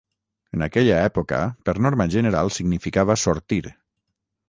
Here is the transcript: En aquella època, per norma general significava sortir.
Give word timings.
En 0.55 0.63
aquella 0.67 0.95
època, 1.09 1.43
per 1.69 1.77
norma 1.89 2.09
general 2.17 2.53
significava 2.59 3.23
sortir. 3.29 3.65